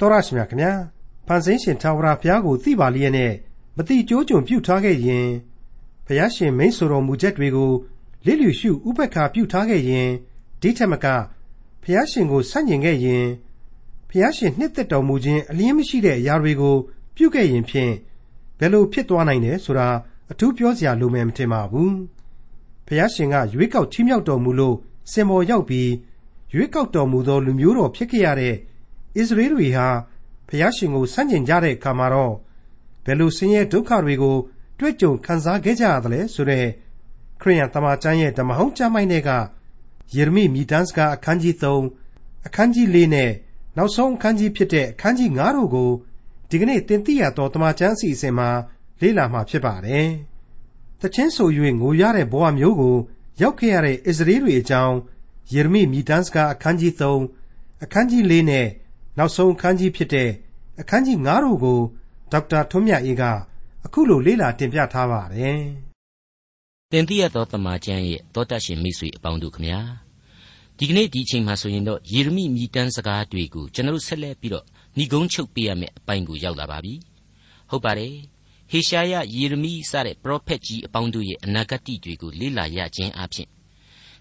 [0.00, 0.72] တော်ရရှိမြခင်ဗျာ
[1.26, 3.32] ဖန်ဆင်းရှင်ထာဝရဘုရားကိုသိပါလျက်နဲ့
[3.76, 5.26] မတိကျိုးကြုံပြုထားခဲ့ရင်
[6.06, 7.72] ဘုရားရှင်မိန့်ဆိုတော်မူချက်တွေကို
[8.26, 10.08] လစ်လျူရှုဥပက္ခပြုထားခဲ့ရင်
[10.60, 11.06] ဒီထက်မက
[11.82, 13.24] ဘုရားရှင်ကိုဆန့်ကျင်ခဲ့ရင်
[14.08, 16.76] ဘုရားရှင်နှစ်သက်တော်မူခြင်းအလင်းမရှိတဲ့အရာတွေကို
[17.16, 17.92] ပြုခဲ့ရင်ဖြင့်
[18.58, 19.88] ဘယ်လိုဖြစ်သွားနိုင်လဲဆိုတာ
[20.30, 21.94] အထူးပြောစရာလိုမယ်မထင်ပါဘူး
[22.86, 24.76] ဘုရားရှင်ကရွေးကောက်ချီးမြှောက်တော်မူလို့
[25.12, 25.90] စင်ပေါ်ရောက်ပြီး
[26.54, 28.56] ရွေးကောက်တော်မူသောလူမျိုးတော်ဖြစ်ခဲ့ရတဲ့
[29.18, 29.88] ဣသရေလတွေဟာ
[30.48, 32.34] ဘုရားရှင်ကိုဆန့်ကျင်ကြတဲ့အခါမှာတော့
[33.04, 34.36] ဘယ်လိုဆင်းရဲဒုက္ခတွေကို
[34.78, 36.66] တွေ့ကြုံခံစားခဲ့ကြရသလဲဆိုတဲ့
[37.40, 39.30] ခရိယန်တမန်ကျမ်းရဲ့ဓမ္မဟောင်းကျမ်းပိုင်းတွေက
[40.14, 43.30] ယေရမိမိတန်းစကားအခန်းကြီး3အခန်းကြီး4နဲ့
[43.76, 45.90] နောက်ဆုံးအခန်းကြီးဖြစ်တဲ့အခန်းကြီး9တို့ကို
[46.50, 48.50] ဒီကနေ့သင်သိရသောတမန်ကျမ်းအစီအစဉ်မှာ
[49.00, 50.08] လေ့လာမှာဖြစ်ပါတယ်။
[51.00, 51.48] တချင်းဆို၍
[51.80, 52.96] ငိုရတဲ့ဘဝမျိုးကို
[53.40, 54.96] ရောက်ခဲ့ရတဲ့ဣသရေလတွေအကြောင်း
[55.52, 58.66] ယေရမိမိတန်းစကားအခန်းကြီး3အခန်းကြီး4နဲ့
[59.18, 60.30] နောက်ဆုံးအခန်းကြီးဖြစ်တဲ့
[60.80, 61.80] အခန်းကြီး9တို့ကို
[62.32, 63.22] ဒေါက်တာထွန်းမြတ်အေးက
[63.84, 65.60] အခုလိုလေ့လာတင်ပြထားပါတယ်။
[66.92, 69.80] တင်ပြရသောတမန်ကျမ်းရဲ့တောတတ်ရှင်မိတ်ဆွေအပေါင်းတို့ခမညာ
[70.78, 74.64] ဒီကနေ့ဒီအချိန်မှာဆိုရင်တော့ယေရမိမြည်တမ်းစကားတွေကိုကျွန်တော်ဆက်လက်ပြီးတော့
[74.96, 76.94] ဏိဂုံးချုပ်ပေးရမယ့်အပိုင်းကိုရောက်လာပါပြီ။
[77.70, 78.14] ဟုတ်ပါတယ်။
[78.70, 83.48] ဟေရှာယယေရမိစတဲ့ပရောဖက်ကြီးအပေါင်းတို့ရဲ့အနာဂတ်တွေကိုလေ့လာရခြင်းအပြင်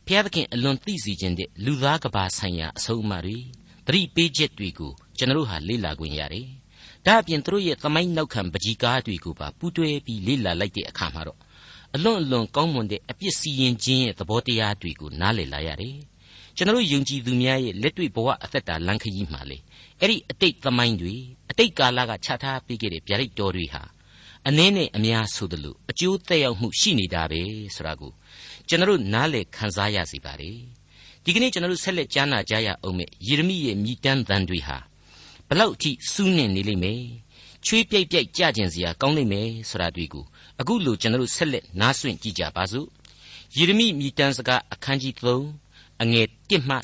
[0.06, 3.38] ဘုရားသခင်အလွန်သိစေခြင်းတဲ့လူသားကဘာဆိုင်ရာအဆုံးအမတွေ
[3.92, 6.48] သတိပေးချက်တွေကိုကျွန်တော်ဟာလေ့လာခွင့်ရတယ်။
[7.06, 11.40] ဒါအပြင်သူတို့ရဲ့သမိုင်းနောက်ခံပကြီးကားတွေကိုပါပူးတွဲပြီးလေ့လာလိုက်တဲ့အခါမှာတော့
[11.96, 15.98] အလွန်အလွန်ကောင်းမွန်တဲ့အပြစ်စီရင်ခြင်းရဲ့သဘောတရားတွေကိုနားလည်လာရတယ်။
[16.56, 19.58] ကျွန်တော်ယုံကြည်သူများရဲ့လက်တွေ့ဘဝအသက်တာလမ်းခရီးမှာလေ
[20.00, 21.16] အဲ့ဒီအတိတ်သမိုင်းတွေ
[21.50, 23.84] အတိတ်ကာလကခြားထားပေးခဲ့တဲ့ဗျာဒိတ်တော်တွေဟာ
[24.48, 27.42] အနည်းနဲ့အများဆိုသလိုအကျိုးသက်ရောက်မှုရှိနေတာပဲ
[27.76, 28.12] ဆိုတာကို
[28.68, 30.52] ကျွန်တော်နားလည်ခံစားရစီပါ रे
[31.30, 34.78] ဒီကနေ့ကျွန်တော်ဆက်လက်ကြားနာကြရအောင်မယ်ယေရမိရဲ့မြည်တမ်းသံတွေဟာ
[35.48, 37.02] ဘလောက်အထိစူးနှင်နေလိမ့်မယ်
[37.66, 40.26] ချွေးပြိုက်ပြိုက်ကြကျင်စရာကောင်းလိမ့်မယ်ဆိုတာတွေ့ကို
[40.60, 42.88] အခုလိုကျွန်တော်ဆက်လက်နားဆွင့်ကြည့်ကြပါစို့
[43.58, 46.76] ယေရမိမြည်တမ်းစကားအခန်းကြီး3အငယ်1မှ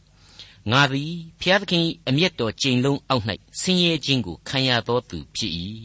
[0.00, 3.24] 18ငါသည်ဖျားသခင်အမျက်တော်ကြိမ်လုံးအောက်၌
[3.60, 5.52] ဆင်းရဲခြင်းကိုခံရသောသူဖြစ်၏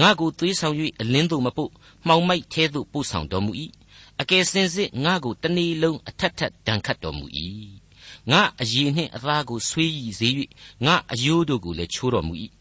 [0.00, 1.70] ငါကိုသွေးဆောင်၍အလင်းသို့မပို့
[2.06, 3.52] မှောင်မိုက်ထဲသို့ပို့ဆောင်တော်မူ၏
[4.20, 7.26] အကယ်စင်စစ်ငါကိုတနေ့လုံးအထက်ထက်ဒဏ်ခတ်တော်မူ၏
[8.30, 10.28] ငါအည်နှင့်အသားကိုဆွေးရည်စေ၍
[10.86, 12.34] ငါအယိုးတို့ကိုလည်းချိုးတော်မူ၏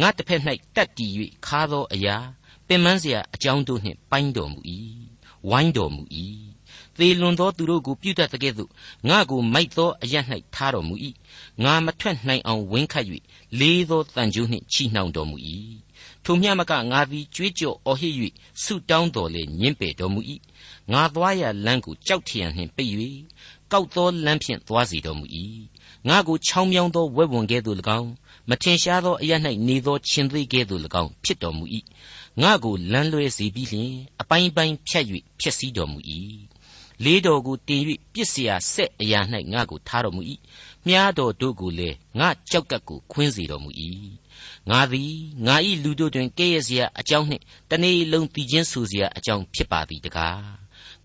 [0.00, 0.40] ငါတစ်ဖက်၌
[0.74, 1.12] တက်တည်၍
[1.46, 2.16] ခါသောအရာ
[2.66, 4.60] ပင်မစရာအကြောင်းတို့နှင့်ပိုင်းတော်မူ၏
[5.50, 6.02] ဝိုင်းတော်မူ၏
[6.98, 8.70] သေလွန်သောသူတို့ကိုပြုတတ်တဲ့ကဲ့သို့
[9.08, 10.14] ငါကိုမိုက်သောအရ၌
[10.54, 10.94] ထားတော်မူ၏
[11.64, 13.06] ငါမထွက်နိုင်အောင်ဝင်းခတ်၍
[13.60, 15.36] လေးသောတန်ကြိုးနှင့်ချီနှောင်တော်မူ၏
[16.25, 18.13] ထိုမျှမကငါသည်ကြွေးကြော်အော်ဟစ်၍
[18.63, 20.21] ဆုတောင်းတော်လေညင်ပယ်တော်မူ၏
[20.91, 22.93] ငါသွားရလမ်းကိုကြောက်ထရန်နှင့်ပိတ်၍
[23.71, 25.25] ကောက်သောလမ်းဖြင့်သွားစေတော်မူ၏
[26.09, 28.09] ငါကိုချောင်းမြောင်းသောဝဲဝင်ကဲ့သို့၎င်း
[28.49, 29.31] မထင်ရှားသောအရ၌
[29.67, 31.65] နေသောရှင်သေးကဲ့သို့၎င်းဖြစ်တော်မူ၏
[32.41, 33.91] ငါကိုလမ်းလွဲစေပြီးလျှင်
[34.21, 35.05] အပိုင်းပိုင်းဖြတ်၍
[35.39, 35.99] ဖျက်ဆီးတော်မူ၏
[37.03, 37.81] လေးတော်ကိုတင်၍
[38.13, 39.19] ပြစ်เสียဆက်အရာ၌
[39.53, 40.21] ငါကိုထားတော်မူ၏
[40.86, 43.70] မြားတော်တို့ကိုလည်းငါကြောက်ကပ်ကိုခွင်းစေတော်မူ၏
[44.70, 45.14] ငါသည်
[45.46, 50.40] ငါ၏လူတို့တွင်ကဲ့ရဲ့စရာအကြောင်းနှင့်တနေ့လုံးတည်ခြင်းဆူစရာအကြောင်းဖြစ်ပါသည်တကား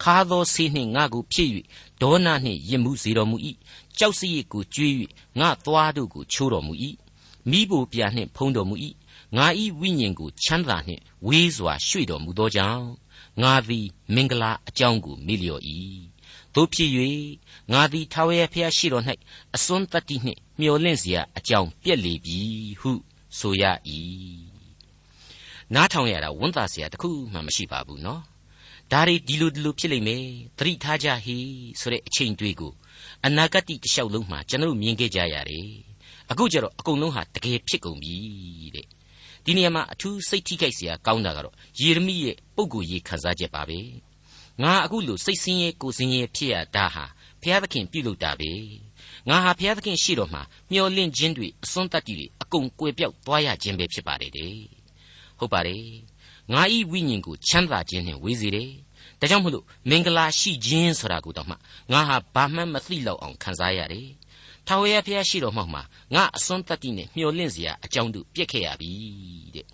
[0.03, 1.49] ခါသောဆေးနှင့်ငါကိုဖြစ်၍
[2.01, 3.37] ဒေါနာနှင့်ယင်မှုစေတော်မူ၏
[3.97, 4.93] ကြောက်စရစ်ကိုကြွေး၍
[5.39, 6.73] ငါသွားတို့ကိုချိုးတော်မူ၏
[7.49, 8.75] မိဘပြာနှင့်ဖုံးတော်မူ၏
[9.37, 9.45] ငါ၏
[9.79, 12.87] ဝိညာဉ်ကိုချမ်းသာနှင့်ဝေးစွာရွှေ့တော်မူသောကြောင့်
[13.41, 15.61] ငါသည်မင်္ဂလာအကြောင်းကိုမေ့လျော့၏
[16.54, 16.90] တို့ဖြစ်၍
[17.72, 19.04] ငါသည်ထာဝရဘုရားရှိတော်၌
[19.54, 22.38] အစွန်းတတ္တိနှင့်မျော်လင့်เสียအကြောင်းပြက်လေပြီ
[22.80, 22.92] ဟု
[23.38, 23.64] ဆိုရ၏
[25.74, 28.20] နားထောင်ရတာဝန်တာเสียတခုမှမရှိပါဘူးเนาะ
[28.92, 30.24] ဒါတွေဒီလိုဒီလိုဖြစ်လိမ့်မယ်
[30.58, 31.36] သတိထားကြဟိ
[31.80, 32.72] ဆိုတဲ့အချိန်တွေကို
[33.26, 35.68] အနာဂတ်တိတစ်လျှောက်လုံးမှာကျွန်တော်မြင်ခဲ့ကြရတယ်
[36.30, 38.16] အခုကျတော့အကုန်လုံးဟာတကယ်ဖြစ်ကုန်ပြီ
[38.74, 38.86] တဲ့
[39.44, 43.78] ဒီနေရာမှာအထူးစိတ်ထိခိုက်စရာကောင်းတာကတော့ယေရမိရဲ့ပုံကိုယ်ရေးခန်းစားချက်ပါပဲ
[44.63, 47.05] ငါအခုလိုစိတ်ဆင်းရဲကိုယ်ဆင်းရဲဖြစ်ရတာဟာ
[47.41, 48.51] ဘုရားသခင်ပြုလုပ်တာပဲ
[49.29, 54.57] ငါဟာဘုရားသခင်ရှိတော်မှာမျော်လင့်ခြင်းတွေအစွန်းတတ္တိတွေအကုန်ကွယ်ပြောက်သွားရခြင်းပဲဖြစ်ပါတယ်တဲ့
[55.39, 55.85] ဟုတ်ပါတယ်
[56.53, 58.71] ငါဤဝိညာဉ်ကိုချမ်းသာခြင်းနဲ့ဝေစေတယ်
[59.19, 61.55] ဒါကြောင့်မလို့မင်္ဂလာရှိခြင်းဆိုတာကိုတော့မှ
[61.91, 64.09] ငါဟာဘာမှမသိလောက်အောင်ခံစားရတယ်
[64.67, 65.81] ထာဝရဘုရားရှိတော်မှောက်မှာ
[66.15, 68.91] ငါအစွန်းတတ္တိနဲ့မျော်လင့်စရာအကြောင်းတို့ပြက်ခဲ့ရပြီ
[69.55, 69.67] တဲ့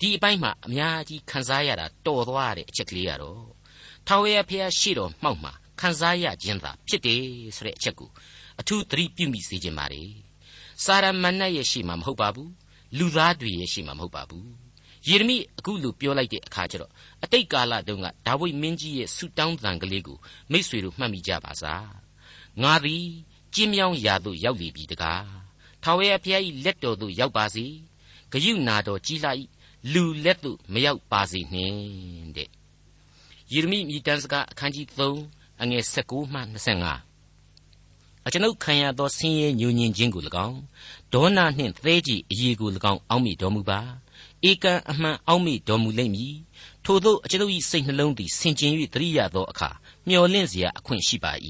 [0.00, 3.55] ဒီအပိုင်းမှာအများကြီးခံစားရတာတော်သွားတဲ့အချက်ကလေးကတော့
[4.06, 7.22] ထာဝရဘုရားရှိတော်မှောက်မှာခံစားရခြင်းသာဖြစ်တယ်
[7.56, 8.10] ဆိုတဲ့အချက်ကို
[8.60, 10.02] အထူးသတိပြုမိစေခြင်းပါလေ
[10.84, 12.50] စာရမဏေရဲ့ရှိမှာမဟုတ်ပါဘူး
[12.98, 14.48] လူသားတွေရဲ့ရှိမှာမဟုတ်ပါဘူး
[15.08, 16.92] ယေရမိအခုလိုပြောလိုက်တဲ့အခါကျတော့
[17.24, 20.18] အတိတ်ကာလတုန်းကဒါဝိဒ်မင်းကြီးရဲ့ဆူတောင်းသံကလေးကို
[20.52, 21.88] မိษွေတို့မှတ်မိကြပါစား
[22.62, 23.06] ငါသည်
[23.54, 25.24] ကျင်းမြောင်းရာသို့ရောက်လေပြီတကား
[25.82, 27.66] ထထာဝရဘုရား၏လက်တော်သို့ရောက်ပါစေ
[28.32, 29.30] ဂယုနာတော်ကြီးလှ၏
[29.92, 31.76] လူလက်သို့မရောက်ပါစေနှင့်
[32.36, 32.55] တဲ့
[33.53, 34.87] ယေရမိမြည်တမ်းစကားအခန်းကြီး
[35.25, 37.11] 3အငယ်16မှ25
[38.25, 40.59] အကျွန်ုပ်ခံရသောဆင်းရဲညှို့ညင်ခြင်းကို၎င်း
[41.13, 43.79] ဒေါနနှင့်သဲကြီးအရေးကို၎င်းအောက်မိတော်မူပါ
[44.49, 46.35] ဧကံအမှန်အောက်မိတော်မူလိမ့်မည်
[46.85, 49.69] ထို့သောအကျွန်ုပ်၏စိတ်နှလုံးသည်ဆင်ကျင်၍တရိရသောအခါ
[50.07, 51.33] မျော်လင့်เสียအခွင့်ရှိပါ၏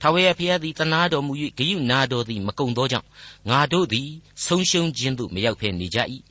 [0.00, 3.08] ထာဝရဘုရားသည်တနာတော်မူ၍ဂယုနာတော်သည်မကုံသောကြောင့်
[3.50, 4.08] ငါတို့သည်
[4.46, 5.98] ဆုံးရှုံးခြင်းသို့မရောက်ဘဲနေကြ၏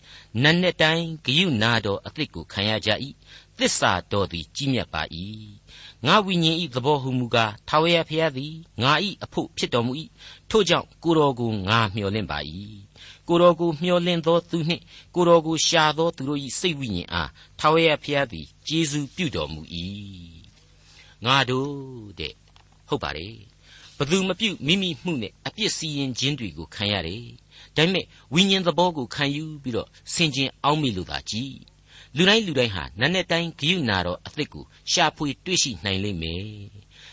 [0.41, 2.89] နတ်နဲ့တိုင်းဂယုနာတော်အသစ်ကိုခံရကြ၏
[3.58, 5.02] သစ္စာတော်သည်ကြီးမြတ်ပါ၏
[6.06, 9.92] ငါဝိညာဉ်ဤသဘောဟုမူကားထာဝရဘုရားသည်ငါဤအဖို့ဖြစ်တော်မူ၏
[10.50, 12.38] ထို့ကြောင့်ကိုတော်ကိုငါမျှော်လင့်ပါ၏
[13.28, 14.82] ကိုတော်ကိုမျှော်လင့်သောသူနှင့်
[15.14, 19.60] ကိုတော်ကိုရှာသောသူတို့၏စိတ်ဝိညာဉ်အားထာဝရဘုရားသည်ကျေးဇူးပြုတော်မူ၏
[21.24, 21.72] ငါတို့
[22.18, 22.34] တဲ့
[22.88, 23.28] ဟုတ်ပါလေ
[23.98, 27.24] ဘသူမပြုတ်မိမိမှုနဲ့အပြစ်စီရင်ခြင်းတွေကိုခံရတယ်
[27.76, 31.52] ဒါပေမဲ့ဝိညာဉ်သဘောကိုခံယူပြီးတော့ဆင်ခြင်အောက်မိလို့သာကြည်
[32.16, 36.46] လူတိုင်းလူတိုင်းဟာနတ်နဲ့တိုင်းဂိယူနာတော်အသစ်ကိုရှာဖွေတွေ့ရှိနိုင်လိမ့်မယ်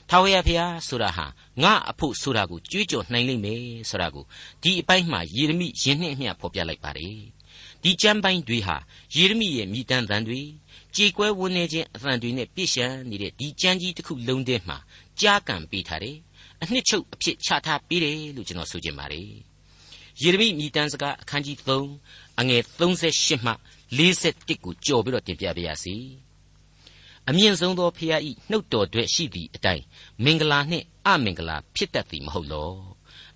[0.09, 1.25] ထာဝရဘုရားဆိုတာဟာ
[1.63, 4.25] ငါအဖို့ဆိုတာကိုကြွေးကြော်နိုင်လိမ့်မယ်ဆိုတာကို
[4.63, 7.17] ဒီအပိုင်းမှာယေရမိယင်းနှင့်အမျှဖော်ပြလိုက်ပါတယ်
[7.83, 8.77] ဒီကျမ်းပိုင်းတွေဟာ
[9.15, 10.41] ယေရမိရဲ့မိတမ်းသံတွေ
[10.95, 14.77] ကြေကွဲဝန်းနေခြင်းအသံတွေနဲ့ပြည့်ရှံနေတဲ့ဒီကျမ်းကြီးတစ်ခုလုံးထဲမှာ
[15.21, 16.17] ကြားကံပေးထားတယ်
[16.61, 19.29] အနှစ်ချုပ်အဖြစ်ချထားပေးတယ်လို့ကျွန်တော်ဆိုချင်ပါတယ်
[20.21, 21.57] ယေရမိမိတမ်းစကားအခန်းကြီး
[21.97, 23.51] 3အငယ်38မှ
[23.97, 25.95] 41ကိုကြော်ပြီးတော့တင်ပြပါရစေ
[27.29, 29.83] အမြင့်ဆုံးသောဖခင်ဤနှုတ်တော်တွေ့ရှိသည့်အတိုင်း
[30.23, 32.73] မင်္ဂလာနှင့်အမင်္ဂလာဖြစ်တတ်သည်မဟုတ်လော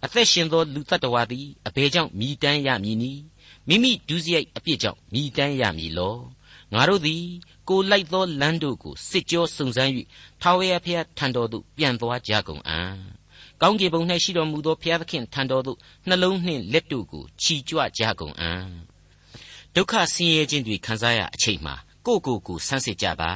[0.06, 3.24] အသက်ရှင်သောလူတ attva သည်အဘယ်ကြောင့်မြည်တမ်းရမည်နည်း
[3.68, 6.18] မိမိဒုစရိုက်အပြစ်ကြောင့်မြည်တမ်းရမည်လော
[6.74, 7.24] ငါတို့သည်
[7.70, 9.92] ကိုလိုက်သောလမ်းတို့ကိုစစ်ကြောစုံစမ်း၍
[10.42, 12.94] ထာဝရဘုရားထံတော်သို့ပြန်သွားကြကုန်အံ့
[13.62, 15.78] ကောင်းကင်ဘုံ၌ရှိတော်မူသောဘုရားသခင်ထံတော်သို့
[16.08, 18.89] နှလုံးနှင့်လက်တို့ကိုချီကြွကြကုန်အံ့
[19.76, 21.76] ဒုက္ခဆင်းရဲခြင်းတွေခံစားရအချိန်မှာ
[22.06, 23.32] ကိုကိုကိုဆန်းစစ်ကြပါ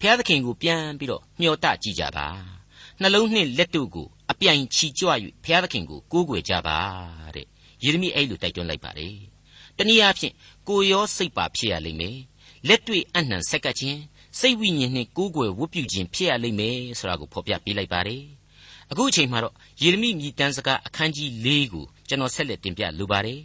[0.00, 2.26] ဘုရားသခင်ကိုပြန်ပြီးတော့မျှော်တကြည့်ကြပါ
[3.00, 5.08] နှလုံးနှင့်လက်တို့ကိုအပြိုင်ချီကြွ၍
[5.44, 6.78] ဘုရားသခင်ကိုကိုးကွယ်ကြပါ
[7.34, 7.46] တဲ့
[7.82, 9.16] ယေရမိအဲ့လိုတိုက်တွန်းလိုက်ပါတယ်
[9.76, 10.34] တနည်းအားဖြင့်
[10.68, 12.18] ကိုရောစိတ်ပါဖြစ်ရလိမ့်မယ်
[12.68, 14.00] လက်တွေ့အနှံဆက်ကပ်ခြင်း
[14.38, 18.22] စိတ်ဝိညာဉ်နှင့်ကိုးကွယ်ဝတ်ပြုခြင်းဖြစ်ရလိမ့်မယ်ဆိုတာကိုဖော်ပြပေးလိုက်ပါတယ်
[18.90, 23.40] အခုအချိန်မှာတော့ယေရမိမြည်တမ်းစကားအခန်းကြီး၄ကိုကျွန်တော်ဆက်လက်တင်ပြလိုပါတယ်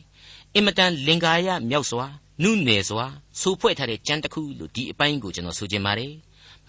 [0.57, 2.07] အင်မတန်လင်္ကာရမြောက်စွာ
[2.44, 3.06] နုနယ်စွာ
[3.42, 6.13] ဆိုဖွဲ့ထားတဲ့ကြမ်းတစ်ခုလို့ဒီအပိုင်းကိုကျွန်တော်ဆိုချင်ပါတယ်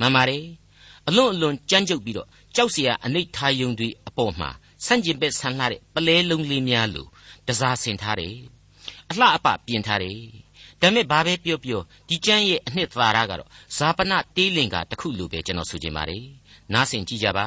[0.01, 0.45] မှန်ပါတယ်
[1.09, 4.51] အလွန်အလွန်ကြမ်းကြုတ်ပြီးတော့ကြောက်စရာအနိဋ္ဌာယုံတွေအပေါ်မှာ
[4.85, 7.09] ဆန့်ကျင်ဘက်ဆန်လှတဲ့ပလဲလုံးလေးများလို့
[7.47, 8.37] တစားဆင်ထားတယ်
[9.11, 10.21] အလှအပပြင်ထားတယ်
[10.81, 16.25] ဒါမဲ့ဘာပဲပြောပြောဒီကျမ်းရဲ့အနှစ်သာရကတော့ဇာပနတေးလင်္ကာတစ်ခုလိုပဲကျွန်တော်ဆိုချင်ပါတယ်
[16.73, 17.47] နားဆင်ကြည့်ကြပါ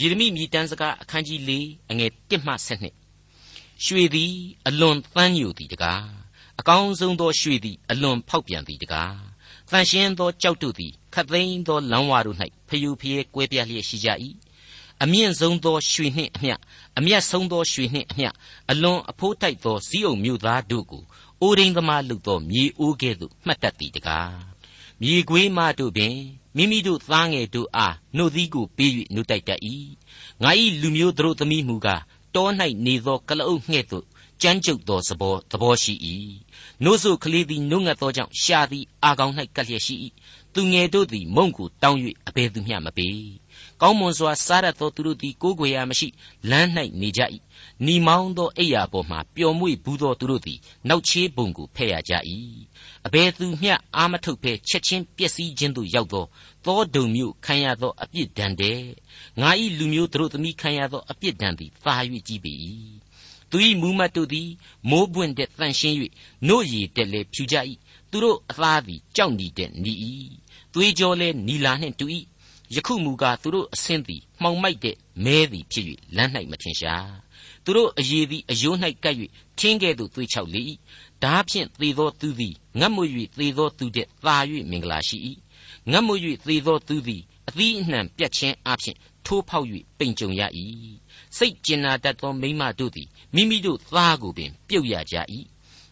[0.00, 1.50] ယေရမိမြည်တမ်းစကားအခန်းကြီး၄
[1.90, 3.01] အငယ်၁မှ၁၂
[3.84, 4.32] ရွှေသည်
[4.68, 6.06] အလွန်သန်းညိုသည်တကား
[6.60, 9.16] အကောင်းဆုံးသောရွှေသည်အလွန်ဖောက်ပြန်သည်တကား
[9.70, 12.36] တန်ရှင်းသောကြောက်တို့သည်ခတ်သိမ်းသောလမ်းဝါတို့၌
[12.68, 14.08] ဖျူဖျဲကွဲပြားလျက်ရှိကြ၏
[15.02, 16.54] အမြင့်ဆုံးသောရွှေနှင့်အမျှ
[16.98, 18.28] အမျက်ဆုံးသောရွှေနှင့်အမျှ
[18.70, 21.04] အလွန်အဖိုးတိုက်သောစည်းအုံမြို့သားတို့ကို
[21.42, 24.34] အိုရင်းသမားလုသောမြေအိုးကဲ့သို့မှတ်တတ်သည်တကား
[25.02, 26.16] မြေခွေးမတို့ပင်
[26.56, 29.60] မိမိတို့သားငယ်တို့အားနှုတ်သီးကိုပေး၍နှုတ်တိုက်တတ်၏
[30.42, 30.50] ငါ၏
[30.80, 32.02] လူမျိုးတို့သမီးမူကား
[32.34, 32.48] တော၌
[32.86, 34.06] နေသောကလအုပ်ငှဲ့သို့
[34.42, 35.94] ကြမ်းကြုတ်သောသဘောသဘောရှိ၏
[36.84, 39.94] နို့ဆိုကလေးသည်နှုတ်ငတ်သောကြောင့်ရှာသည်အာကောင်း၌ကပ်လျက်ရှိ၏
[40.54, 41.98] သူငယ်တို့သည်မုံကိုတောင်း၍
[42.28, 43.22] အဘယ်သူမျှမပေး
[43.80, 46.08] ကောင်းမွန်စွာစားရသောသူတို့သည်ကိုးကွယ်ရမရှိ
[46.50, 46.68] လမ်း၌
[47.00, 47.20] နေကြ၏
[47.86, 50.58] နီမောင်းသောအိယာပေါ်မှပျော်မွေ့ဘူးသောသူတို့သည်
[50.88, 52.12] နောက်ချေးပုံကိုဖဲ့ရကြ၏
[53.06, 56.24] အဘယ်သူမျှအာမထုတ်ဘဲချက်ချင်းပျက်စီးခြင်းသို့ရောက်သော
[56.64, 58.80] သောဒုံမျိုးခံရသောအပြစ်ဒဏ်တဲ့
[59.40, 61.94] ငါ၏လူမျိုးတို့သမီးခံရသောအပြစ်ဒဏ်သည်သာ၍
[62.28, 62.52] ကြီးပေ၏
[63.50, 64.48] သူ၏မူမတ်တို့သည်
[64.90, 65.96] မိုးပွင့်တဲ့တန်ရှင်း၍
[66.48, 67.56] နို့ရည်တက်လေဖြူကြ၏
[68.10, 69.92] သူတို့အသားသည်ကြောက်နေတဲ့နီ၏
[70.72, 72.06] သွေးကြောလဲနီလာနှင့်တူ၏
[72.74, 75.84] ယခုမူကားသူတို့အဆင်းသည်မှောင်မိုက်တဲ့မဲသည်ဖြစ်၍
[76.16, 77.12] လမ်း၌မထင်ရှား
[77.64, 79.16] သူတို့အရေးသည်အယိုး၌ကပ်၍
[79.58, 80.60] ထင်းကဲ့သို့သွေးချောက်လေ၏
[81.22, 83.02] ဓာဖြင့်သေသောသူသည်ငတ်မွ၍
[83.38, 84.36] သေသောသူတဲ့သာ၍
[84.70, 85.18] မင်္ဂလာရှိ၏
[85.90, 86.14] ငတ်မွ၍
[86.46, 89.66] သေသောသူသည်အသီးအနှံပြတ်ခြင်းအပြင်ထိုးဖောက်၍
[89.98, 90.42] ပိန်ကြုံရ၏
[91.36, 95.16] စိတ်ကျင်နာတတ်သောမိမတို့သည်မိမိတို့သားကိုပင်ပြုတ်ရကြ၏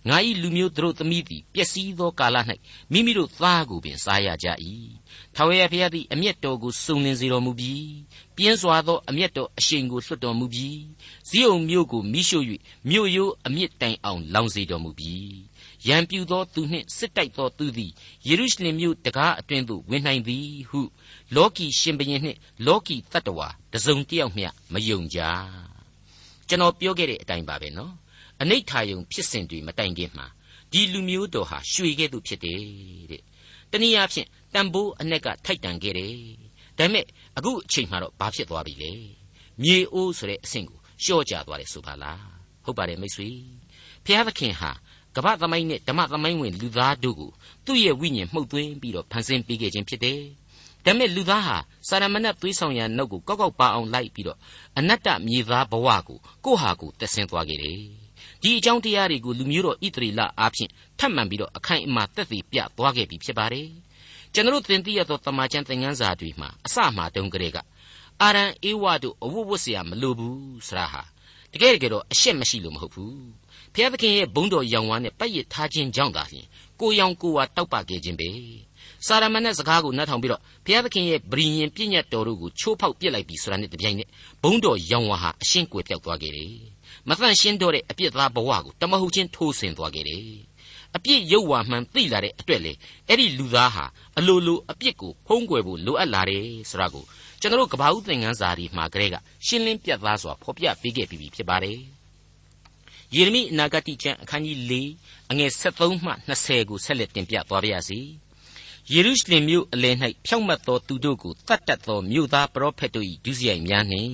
[0.09, 2.37] ငါ၏လူမျိုးတို့သမီးသည်ပျက်စီးသောကာလ၌
[2.93, 4.49] မိမိတို့သားကိုပင်စားရကြ၏
[5.35, 7.91] ထာဝရဘုရားသည်အမျက်တော်ကိုစုံလင်စေတော်မူပြီး
[8.37, 10.81] ပြင်းစွာသောအမျက်တော်အရှိန်ကိုလွှတ်တော်မူပြီး
[11.29, 12.45] ဇိအုန်မြို့ကိုမိရှို့၍
[12.91, 15.51] မြို့ရိုးအမြင့်တိုင်အောင်လောင်စေတော်မူပြီး
[15.89, 17.93] ရံပြူသောသူနှင့်စစ်တိုက်သောသူသည်
[18.27, 20.81] ယေရုရှလင်မြို့တကားအတွင်သို့ဝင်နိုင်သည်ဟု
[21.35, 25.19] လောကီရှင်ဘရင်နှင့်လောကီတတ္တဝါတစုံတယောက်မျှမယုံကြ
[26.49, 27.95] ကျွန်တော်ပြောခဲ့တဲ့အတိုင်းပါပဲနော်
[28.43, 30.27] အနိဋ္ဌာယုံဖြစ်စဉ်တွေမတိုင်ခင်မှာ
[30.73, 32.61] ဒီလူမျိုးတော်ဟာရွှေကဲ့သို့ဖြစ်တယ်
[33.11, 33.23] တဲ့
[33.71, 36.15] တနည်းအားဖြင့်တန်ဖိုးအ내ကထိုက်တန်ခဲ့တယ်
[36.79, 37.05] ဒါပေမဲ့
[37.37, 38.93] အခုအချိန်မှတော့ဘာဖြစ်သွားပြီလဲ
[39.63, 42.23] မြေအိုးဆိုတဲ့အဆင့်ကိုလျှော့ကျသွားတယ်ဆိုပါလား
[42.65, 43.29] ဟုတ်ပါတယ်မိတ်ဆွေ
[44.05, 44.71] ဘုရားသခင်ဟာ
[45.17, 47.31] ကမ္ဘာသမိုင်းနဲ့ဓမ္မသမိုင်းဝင်လူသားတို့ကို
[47.67, 50.21] သူ့ရဲ့ဝိညာဉ်မှုတ်သွင်းပြီးတော့ဖန်ဆင်းပေးခဲ့ခြင်းဖြစ်တယ်
[50.85, 51.57] ဒါပေမဲ့လူသားဟာ
[51.89, 54.39] စာရမဏတ်သွေးဆောင်ရနှုတ်ကိုကောက်ကောက်ပါအောင်လိုက်ပြီးတော့
[54.79, 58.00] အနတ္တမြေသားဘဝကိုကိုယ့်ဟာကိုယ်တက်ဆင်းသွားခဲ့တယ်
[58.43, 63.69] ဒီအကြောင်းတရားတွေကိုလူမျိုးတော်ဣသရေလအားဖြင့်ထပ်မံပြီးတော့အခိုင်အမာသက်သေပြသွားခဲ့ပြီးဖြစ်ပါတယ်။
[64.35, 67.59] ကျွန်တော်သင်သိရသောတမန်ကျန်သင်ခန်းစာတွေမှာအစမှတုန်းကတည်းက
[68.23, 71.03] အာရန်အေဝါတို့အဝတ်ဝတ်စရာမလိုဘူးဆရာဟာ
[71.53, 73.15] တကယ်တကယ်တော့အရှက်မရှိလို့မဟုတ်ဘူး။
[73.75, 76.47] ဖျားသခင်ရဲ့ဘုန်းတော်ရောင်ဝါနဲ့ပတ်ရထားခြင်းကြောင့်သာလျှင်
[76.81, 78.31] ကိုရောင်ကိုဝါတောက်ပခဲ့ခြင်းပဲ။
[79.07, 84.09] စာရမဏေစကားကိုနှက်ထောင်ပြီးတော့ဘုရားသခင်ရဲ့ဗြိညင်ပြည့်ညတ်တော်တို့ကိုချိုးဖောက်ပြစ်လိုက်ပြီးဆိုတာနဲ့တပြိုင်နက်
[84.43, 86.70] ဘုန်းတော်ရောင်ဝါဟာအရှင်းကွယ်ပြောက်သွားခဲ့တယ်
[87.09, 90.25] မသန့်ရှင်းတော့တဲ့အပြစ်သားဘဝကိုတမဟုတ်ချင်းထိုးဆင်သွားခဲ့တယ်
[90.97, 92.73] အပြစ်ရုပ်ဝါမှန်သိလာတဲ့အတွက်လေ
[93.09, 93.85] အဲ့ဒီလူသားဟာ
[94.19, 97.05] အလိုလိုအပြစ်ကိုဖုံးကွယ်ဖို့လိုအပ်လာတယ်ဆိုတာကို
[97.41, 99.17] ကျွန်တော်တို့ကဘာဦးသင်ခန်းစာဒီမှာကလေးက
[99.47, 101.79] ရှင်းလင်းပြတ်သားစွာဖော်ပြပေးခဲ့ပြီးဖြစ်ပါတယ်
[103.15, 104.73] ယေရမိအနာဂတိကျမ်းအခန်းကြီး၄
[105.31, 108.01] အငယ်73မှ20ကိုဆက်လက်တင်ပြသွားပါရစေ
[108.93, 114.13] ယေရုရှလင်မြို့အလယ်၌ဖြောင့်မတ်သောသူတို့ကိုတတ်တတ်သောမြို့သားပရောဖက်တို့၏ဒုစရိုက်များနှင့်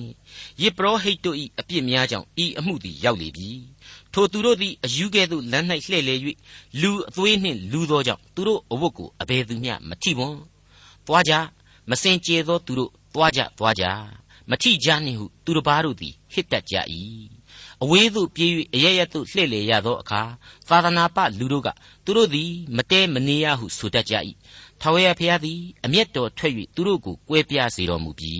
[0.61, 3.49] ယေပရောဟိတ်တို့၏အပြစ်များကြောင့်ဤအမှုသည်ရောက်လေပြီ
[4.13, 6.15] ထိုသူတို့သည်အယူကဲ့သို့လမ်း၌လှည့်လေ၍
[6.81, 10.35] လူအသွေးနှင့်လူသောကြောင့်သူတို့အဝတ်ကိုအဘယ်သူမျှမထိပွန်
[11.07, 11.33] သွားကြ
[11.89, 13.85] မစင်ကြဲသောသူတို့သွားကြသွားကြ
[14.49, 16.75] မထိကြနှင့်ဟုသူတစ်ပါးတို့သည်ဟစ်တတ်ကြ၏
[17.83, 20.21] အဝေးသို့ပြေး၍အရရက်သို့လှည့်လေရသောအခါ
[20.69, 21.69] သာသနာပလူတို့က
[22.05, 24.15] သူတို့သည်မတဲမနေရဟုဆိုတတ်ကြ၏
[24.81, 28.33] ထာဝရဘုရားသည်အမျက်တော်ထွက်၍သူတို့ကိုကွဲပြားစေတော်မူပြီ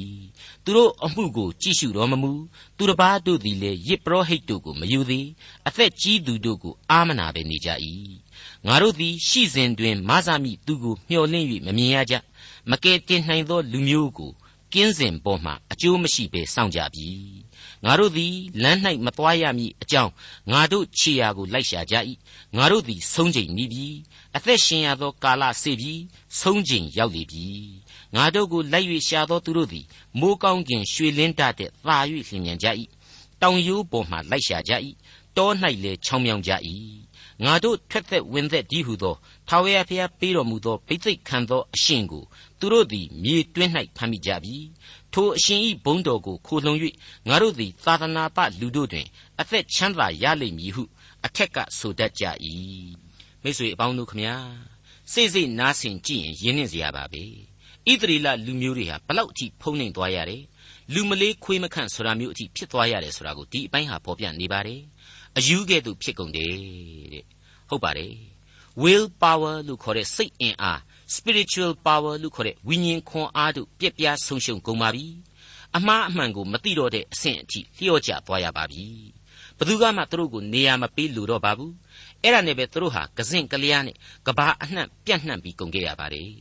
[0.64, 2.32] သူတို့အမှုကိုကြည့်ရှုတော်မမူ
[2.78, 5.28] သူတစ်ပါးတို့သည်လည်းယစ်ပရောဟိတ်တို့ကိုမယူသေး
[5.68, 7.70] အသက်ကြီးသူတို့ကိုအာမနာပဲနေကြ၏
[8.66, 12.16] ငါတို့သည်ရှိစဉ်တွင်မဆာမိသူကိုမျှော်လင့်၍မမြင်ရကြ
[12.70, 14.32] မကယ်တင်နိုင်သောလူမျိုးကို
[14.74, 17.08] ကင်းစင်ပေါ်မှအကျိုးမရှိဘဲစောင့်ကြပြီ
[17.86, 20.12] ငါတို့သည်လမ်း၌မသွားရမည်အကြောင်း
[20.52, 21.96] ငါတို့ခြေရာကိုလိုက်ရှာကြ၏
[22.58, 23.88] ငါတို့သည်ဆုံးချိန်နီးပြီ
[24.36, 25.94] အသက်ရှင်ရသောကာလစေပြီ
[26.40, 27.48] ဆုံးချိန်ရောက်လေပြီ
[28.16, 29.86] ငါတို့ကိုလိုက်၍ရှာသောသူတို့သည်
[30.20, 32.68] မိုးကောင်းကင်ရွှေလင်းတတဲ့သာ၍လျင်မြန်ကြ၏
[33.42, 34.74] တောင်ရိုးပေါ်မှလိုက်ရှာကြ၏
[35.38, 35.50] တော၌
[35.84, 36.52] လည်းချောင်းမြောင်းကြ၏
[37.46, 39.16] ငါတို့ထွက်သက်ဝင်သက်ဒီဟုသော
[39.48, 42.24] ထာဝရဘုရားပေးတော်မူသောဘိသိက်ခံသောအရှင်ကို
[42.60, 44.56] သူတို့သည်မြေတွင်း၌ဖမ်းမိကြပြီ
[45.20, 46.76] ထိုအရှင်ဤဘုန်းတော်ကိုခိုလှုံ၍
[47.28, 49.08] ငါတို့သည်သာသနာပလူတို့တွင်
[49.40, 50.84] အသက်ချမ်းသာရလိမ့်မည်ဟု
[51.26, 52.24] အထက်ကဆိုတတ်ကြ၏
[53.42, 54.36] မိတ်ဆွေအပေါင်းတို့ခမညာ
[55.12, 57.24] စိတ်စိတ်နားဆင်ကြည့်ရင်ရင်းနှင်းစရာပါပဲ
[57.90, 60.44] ဣသရေလလူမျိုးတွေဟာဘလောက်အထိဖုံးနှိမ်သွားရတယ်
[60.94, 64.82] လူမလေးခွေးမခန့်ဆိုတာမျိုးအထိဖြစ်သွားရတယ်ဆိုတာကိုဒီအပိုင်းဟာပေါ်ပြနေပါတယ်
[65.38, 66.54] အယူကဲ့သို့ဖြစ်ကုန်တယ်
[67.14, 67.26] တဲ့
[67.70, 68.14] ဟုတ်ပါတယ်
[68.82, 70.82] will power လို့ခေါ်တဲ့စိတ်အင်အား
[71.16, 75.06] spiritual power လို့ခေါ်တဲ့ဝိညာဉ်ခွန်အားတို့ပြက်ပြားဆုံးရှုံးကုန်ပါပြီ
[75.78, 78.86] အမှားအမှန်ကိုမသိတော့တဲ့အဆင့်အထိလျော့ကျသွားရပါပြီ
[79.58, 81.74] ဘသူကမှသူတို့ကိုနေရာမပေးလို့တော့ပါဘူး
[82.22, 83.96] အဲ့ဒါနဲ့ပဲသူတို့ဟာကစင့်ကလျားနဲ့
[84.28, 86.32] ကဘာအနှံ့ပြန့်နှံ့ပြီးကုန်ခဲ့ရပါတယ်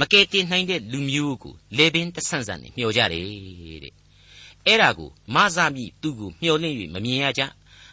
[0.00, 3.26] မကယ်တင်နိုင်တဲ့လူမျိုးကိုလေပင်တဆန့်ဆန့်နဲ့မျှော်ကြတယ်
[3.84, 3.94] တဲ့
[4.66, 7.42] အဲ့ဒါကိုမဆာမိသူ့ကိုမျှော်လင့်၍မမြင်ရကြ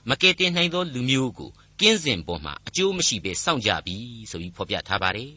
[0.10, 3.96] မကယ်တင်နိုင်သောလူမျိုးကိုကင်းစင်ပေါ်မှာအကျိုးမရှိဘဲစောင့်ကြပြီ
[4.30, 5.32] ဆိုပြီးဖော်ပြထားပါတယ်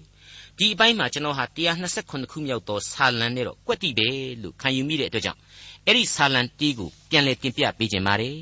[0.58, 1.44] ဒီအပိုင်းမှာကျွန်တော်ဟာ
[1.88, 4.08] 128ခုမြောက်သောဆာလံနဲ့တော့ကွက်တိပဲ
[4.42, 5.40] လို့ခံယူမိတဲ့အတွက်ကြောင့်
[5.86, 8.38] အဲ့ဒီဆာလံတီးကိုပြန်လည်တင်ပြပေးခြင်းပါတယ်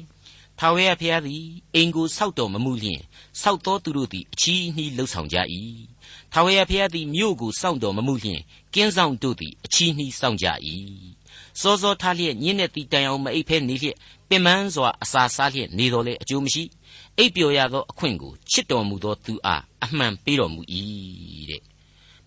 [0.58, 1.42] ထာဝရဘုရားသည်
[1.74, 3.00] အိမ်ကိုဆောက်တော်မမူလျင်
[3.42, 5.36] ဆောက်သောသူတို့သည်အချီးနှီးလှုပ်ဆောင်ကြ၏
[6.32, 8.40] ထာဝရဘုရားသည်မြို့ကိုစောင့်တော်မမူလျင်
[8.74, 10.46] ကင်းဆောင်တို့သည်အချီးနှီးစောင့်ကြ၏
[11.60, 13.96] စောစောထားလျက်ညင်းတဲ့တီတိုင်အောင်မအိပ်ဖဲနေလျက်
[14.28, 16.64] ပင်ပန်းစွာအစာစားလျက်နေတော်လဲအကျိုးမရှိ
[17.18, 20.60] အိပ်ပျော်ရသောအခွင့်ကိုချစ်တော်မူသောသူအားအမှန်ပေးတော်မူ၏
[21.50, 21.62] တဲ့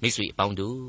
[0.02, 0.82] မိတ်ဆွေအပေါင်းတို့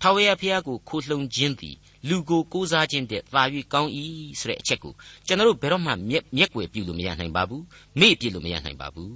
[0.00, 1.76] ထာဝရဘုရားကိုခိုလှုံခြင်းသည်
[2.08, 3.90] လူကိုကိုးစားခြင်းတဲ့သာ၍ကောင်း၏
[4.40, 4.92] ဆိုတဲ့အချက်ကို
[5.26, 7.64] ကျွန်တော်တို့ဘယ်တော့မှမျက်မျက်ွယ်ပြုလို့မရနိုင်ပါဘူး
[8.00, 9.14] မေ့ပြစ်လို့မရနိုင်ပါဘူး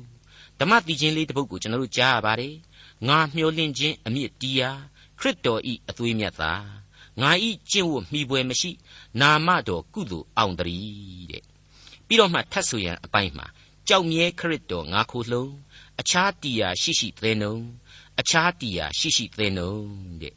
[0.59, 2.54] ဓမ္မတိချင်းလေးတစ်ပုဒ်ကိုကျွန်တော်တို့ကြားရပါတယ်
[3.09, 4.70] ငါမျှော်လင့်ခြင်းအမြင့်တီးရာ
[5.18, 6.52] ခရစ်တော်ဤအသွေးမြတ်သာ
[7.20, 8.70] ငါဤကျင့်ဝတ်မိပွဲမရှိ
[9.20, 11.44] နာမတော်ကုသိုလ်အောင်တည်းတဲ့
[12.06, 13.47] ပြီးတော့မှထပ်ဆိုရန်အပိုင်းမှာ
[13.88, 15.44] ကြောက်မြဲခရစ်တော်ငါခိုလှုံ
[16.00, 17.56] အခြားတီးရာရှိရှိသဲနှုံ
[18.21, 19.75] အခြားတီးရာရှိရှိသဲနှုံ
[20.23, 20.35] တဲ့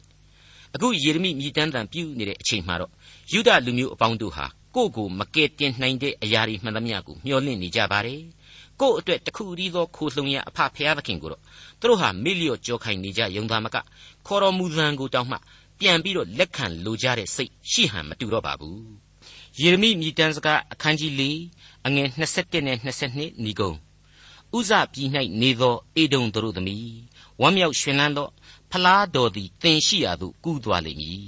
[0.74, 2.92] အခုယေရမိမြည်တမ်းတန်ပြုနေတဲ့အချိန်မှာတော့
[3.32, 8.22] ယူဒလူမျိုးအပေါင်းတို့ဟာကိုယ့်ကိုမကယ်တင်နိုင်တဲ့အရာတွေမှန်သမျှကိုမျှော်လင့်နေကြပါတယ်
[8.80, 11.42] ကိုယ့်အတွက်တခုတည်းသောခိုလှုံရအဖဖျားသခင်ကိုတော့
[11.80, 13.76] သူတို့ဟာမေ့လျော့ကြောခိုင်နေကြယုံသားမက
[14.26, 15.38] ခေါ်တော်မူသံကိုတောင်းမှ
[15.80, 18.80] ပြန်ပြီးတော့လက်ခံလိုကြတဲ့စိတ်ရှိဟန်မတူတော့ပါဘူး
[19.60, 21.22] ယယေရမိမြည်တမ်းစကားအခန်းကြီး၄
[21.86, 23.72] အငယ်21နဲ့22ဏီကုံ
[24.56, 25.08] ဥဇပြည်၌
[25.40, 26.98] နေသောအေဒုံတို့သမီး
[27.40, 28.28] ဝမ်းမြောက်ရွှင်လန်းသော
[28.70, 31.26] ဖလားတော်သည်သင်ရှိရာသို့ကူးသွားလိမ့်မည်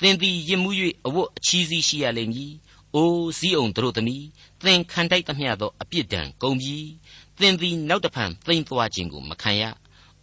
[0.00, 0.70] သင်သည်ရင်မှု၍
[1.06, 2.52] အဝတ်အချီးစီးရှိရလိမ့်မည်
[2.94, 4.26] အိုးစည်းအောင်တို့သမီး
[4.62, 6.76] သင်ခံတိုက်သမျှသောအပြစ်ဒဏ်ကုန်ပြီ
[7.40, 9.62] သင်သည်နောက်တဖန်သိမ့်သွားခြင်းကိုမခံရ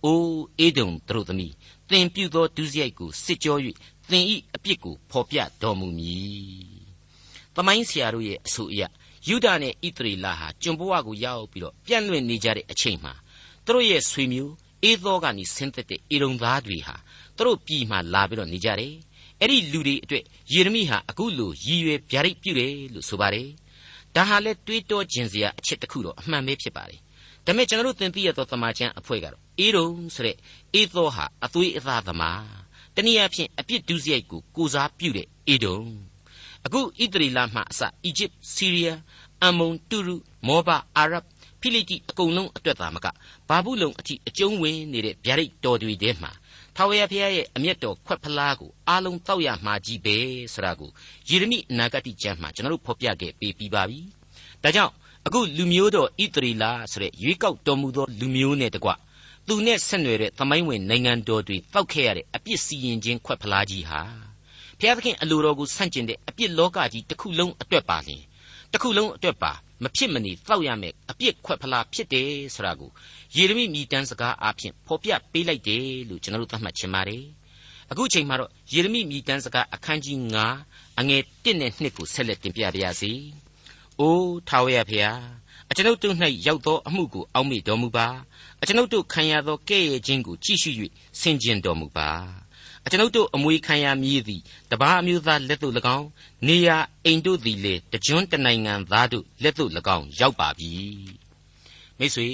[0.03, 1.53] အိုးအေဒုံတို့သမီး
[1.89, 3.57] သင်ပြုသောဒုစရိုက်ကိုစစ်ကြော၍
[4.09, 6.79] သင်ဤအပြစ်ကိုဖော်ပြတော်မူမည်။
[7.55, 8.81] တမိုင်းဆရာတို့ရဲ့အဆိုအရ
[9.27, 13.13] ယူဒနဲ့ဣသရေလဟာကျွန်ဘဝကိုရောက်ပြီးတော့ပြန့်လွင့်နေကြတဲ့အချိန်မှာ
[13.65, 16.95] သူတို့ရဲ့ဆွေမျိုး အေသောကနေဆင်းသက်တဲ့အေရုံသားတွေဟာ
[17.37, 18.93] သူတို့ပြည်မှာလာပြီးတော့နေကြတယ်။
[19.41, 23.47] အဲ့ဒီလူတွေအတွက်ယေရမိဟာအခုလိုရည်ရွယ်ဗျာဒိတ်ပြုတယ်လို့ဆိုပါတယ်။
[24.15, 26.99] ဒါဟာလဲတွေးတောခြင်းစရာအချက်တစ်ခုတော့အမှန်ပဲဖြစ်ပါတယ်။
[27.45, 30.37] ဒါပေမဲ့ကျွန်တော်တို့သင်သိရသောသမာကျမ်းအဖွဲ့ကတော့အေရုံဆိုတဲ့
[30.73, 32.43] အေသောဟာအသွေးအသားသမား
[32.95, 35.79] တနည်းအားဖြင့်အပြစ်ဒုစရိုက်ကိုကိုစားပြုတဲ့အေဒုံ
[36.65, 38.99] အခုဣသရေလမှအစအီဂျစ်ဆီးရီးယား
[39.43, 40.15] အမ္မုန်တူရု
[40.47, 41.25] မောဘအာရဗ်
[41.61, 43.07] ဖိလိတိအကုန်လုံးအတွက်သာမက
[43.49, 46.31] ဘာဘူးလုံအထိအကျုံးဝင်နေတဲ့ဗျာဒိတ်တော်တွေထဲမှာ
[46.75, 50.17] ထာဝရဘုရားရဲ့အမျက်တော်ခွက်ဖလားကိုအားလုံးတောက်ရမှာကြီးပဲ
[50.53, 50.89] ဆိုတာကို
[51.29, 53.99] ယေရမိအနာဂတ်ကျမ်းမှာကျွန်တော်တို့ဖော်ပြခဲ့ပေးပြီးပါပြီ။
[54.63, 54.93] ဒါကြောင့်
[55.25, 58.91] အခုလူမျိုးတော်ဣသရေလဆိုတဲ့ရွေးကောက်တော်မူသောလူမျိုးနဲ့တကွ
[59.47, 64.01] သူနဲ့ဆက်နွယ်တဲ့သမိုင်းဝင်နိုင်ငံတော်တွေတောက်ခဲ့ရတဲ့အပြစ်စီရင်ခြင်းခွက်ဖလားကြီးဟာ
[64.79, 68.21] ဘုရားသခင်အလိုတော်ကိုဆန့်ကျင်တဲ့အပြစ်လောကကြီးတစ်ခုလုံးအတွက်ပါလျင်
[68.71, 69.51] တစ်ခုလုံးအတွက်ပါ
[69.83, 72.91] မဖြစ်မနေတောက်ရမယ်အပြစ်ခွက်ဖလားဖြစ်တယ်ဆိုတာကို
[73.35, 77.23] ယေရမိမြည်တမ်းစကားအဖြစ်ဖော်ပြပေးလိုက်တယ်လို့ကျွန်တော်တို့သတ်မှတ်ချင်ပါတယ်
[77.91, 80.17] အခုချိန်မှာတော့ယေရမိမြည်တမ်းစကားအခန်းကြီး
[80.59, 83.13] 9အငယ်1နဲ့2ကိုဆက်လက်တင်ပြပါရစေ။
[83.99, 85.21] အိုးထာဝရဘုရား
[85.69, 86.15] အကျွန်ုပ်တို့၌
[86.47, 88.07] ရောက်သောအမှုကိုအောက်မေ့တော်မူပါ
[88.61, 90.71] အကျွန်ုပ်တို့ခံရသောကဲ့ရဲ့ခြင်းကိုကြည့်ရှု၍
[91.19, 92.09] ဆင်ခြင်တော်မူပါ
[92.85, 96.07] အကျွန်ုပ်တို့အမွေခံရမည်သည်တပါးအမျိုးသားလက်သို့၎င်း
[96.47, 96.69] နေရ
[97.05, 100.71] အိမ်တို့သည်လေတကြွန်းတနိုင်ငံသားတို့လက်သို့၎င်းရောက်ပါပြီ
[101.99, 102.27] မိတ်ဆွေ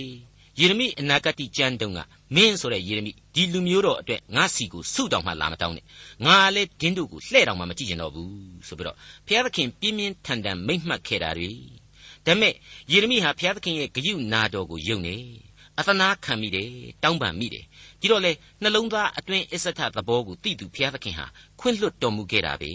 [0.60, 2.00] ယေရမိအနာဂတ်ကျမ်းတုံးက
[2.36, 5.86] မင်းဆိုတဲ့ယေရမိဒီလူမျိုးတော်အတွက်ငါစီကိုဆုတောင်မှလာမတောင်းနဲ့
[6.26, 8.34] ငါလည်းဒင်းတို့ကိုလှဲ့တောင်မှမကြည့်ကျင်တော့ဘူး
[8.68, 11.50] ဆိုပြီးတော့ဘုရားသခင်ပြင်းပြင်းထန်ထန်မိန့်မှတ်ခဲ့တာတွေ
[12.26, 12.54] ဒါပေမဲ့
[12.92, 15.16] ယေရမိဟာဘုရားသခင်ရဲ့ဂရုနာတော်ကိုယုံနေ
[15.80, 16.70] အသနာခံမိတယ်
[17.04, 17.66] တောင်းပန်မိတယ်
[18.00, 21.26] ဒီတော့လေနှလုံးသားအတွင်းအစ္စထသဘောကိုသိသူဘုရားသခင်ဟာ
[21.60, 22.72] ခွင့်လွတ်တော်မူခဲ့တာပဲ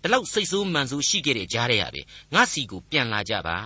[0.00, 2.00] ဒီလောက်စိတ်ဆိုးမှန်ဆိုးရှိခဲ့တဲ့ကြားရရပဲ
[2.34, 3.58] ငါစီကိုပြန်လာကြပါ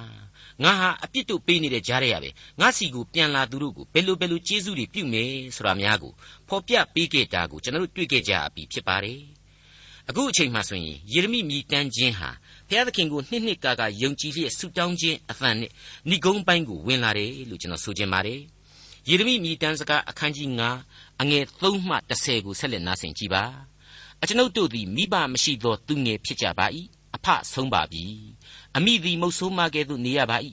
[0.64, 6.12] ငါဟာအပြစ်တို့ပေးနေတဲ့ကြားရရပဲငါစီကိုပြန်လာသူတို့ကိုဘယ်လိုဘယ်လိုကျေးဇူးတွေပြုမယ်ဆိုတာများကို
[6.48, 9.20] ဖော်ပြပေးခဲ့တာကိုကျွန်တော်တို့တွေ့ခဲ့ကြပြီဖြစ်ပါတယ်
[10.08, 12.30] အခုအချိန်မှဆိုရင်ယေရမိမြည်တမ်းခြင်းဟာ
[12.68, 15.70] ဘုရားသခင်ကိုနှစ်နှစ်ကာကာယုံကြည်လျက်ဆုတောင်းခြင်းအသံနဲ့
[16.10, 18.40] ဏိဂုံးပိုင်းကိုဝင်လာတယ်လို့ကျွန်တော်ဆိုချင်ပါတယ်
[19.10, 20.48] ယေရမိမိတန်းစကားအခန်းကြီး
[20.84, 23.44] 9အငယ်3မှ30ကိုဆက်လက်နားဆင်ကြပါ
[24.22, 26.66] အကျွန်ုပ်တို့သည်မိဘမရှိသောသူငယ်ဖြစ်ကြပါ၏
[27.14, 28.04] အဖဆုံးပါပြီ
[28.76, 30.36] အမိသည်မုတ်ဆိုးမကဲ့သို့နေရပါ၏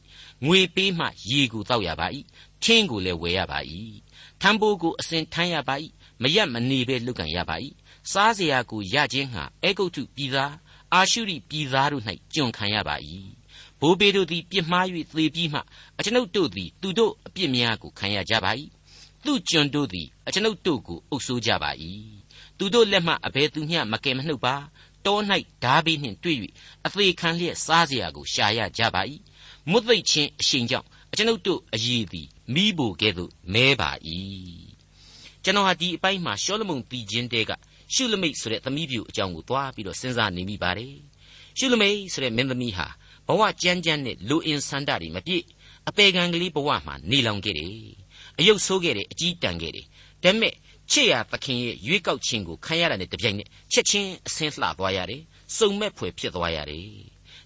[0.45, 2.07] ငွေပေးမှရေကိုတောက်ရပါ၏
[2.63, 3.59] ထင်းကိုလည်းဝယ်ရပါ၏
[4.41, 5.75] ထမ်းပိုးကိုအစဉ်ထမ်းရပါ၏
[6.21, 7.55] မရက်မနေဘဲလုပ်ကံရပါ၏
[8.11, 10.53] စားစရာကိုရခြင်းဟာအေဂုတ်ထုပြည်သား
[10.93, 12.95] အာရှုရိပြည်သားတို့၌ကြွန်ခံရပါ၏
[13.80, 14.86] ဘိုးဘေတို့သည်ပြစ်မှား၍
[15.16, 15.60] သေပြီးမှ
[15.98, 18.50] အကျွန်ုပ်တို့သည်သူတို့အပြစ်များကိုခံရကြပါ၏
[19.24, 21.70] သူကျွန်တို့သည်အကျွန်ုပ်တို့ကိုအုပ်ဆိုးကြပါ၏
[22.58, 24.54] သူတို့လက်မှအဘယ်သူမျှမကယ်မနှုတ်ပါ
[25.06, 25.18] တော၌
[25.64, 26.38] ဓာဘေးနှင့်တွေ့၍
[26.86, 29.02] အသေးခံလျက်စားเสียကိုရှာရကြပါ၏
[29.70, 33.90] မွတ်သိပ်ခြင်းအရှိန်ကြောင့်အကျွန်ုပ်တို့အည်သည်မိဘကဲ့သို့မဲပါ၏
[35.44, 37.50] ကျွန်တော်ဟာဒီအပိုင်းမှာရှောလမုန်တည်ခြင်းတဲက
[37.94, 40.96] ရှုလမိတ်ဆိုတဲ့သမီးပြူအကြောင်းကိုသွားပြီးတော့စဉ်းစားနေမိပါတယ်
[41.58, 42.86] ရှုလမိတ်ဆိုတဲ့မင်းသမီးဟာ
[43.27, 45.43] ဘဝကြမ်းကြမ်းနဲ့လူအင်ဆန္ဒတွေမပြည့်
[45.89, 47.73] အပေခံကလေးဘဝမှာနေလောင်ခဲ့တယ်
[48.39, 49.85] အယုတ်ဆိုးခဲ့တယ်အကြီးတန်ခဲ့တယ်
[50.23, 50.53] ဒါပေမဲ့
[50.91, 55.21] ချစ်ရသခင်ရဲ့ရွေးကောက်ခြင်းကိုခံရတာနဲ့တပြိုင်နက်ချက်ချင်းအဆင်းလှသွားရတယ်
[55.57, 56.85] စုံမဲ့ဖွယ်ဖြစ်သွားရတယ်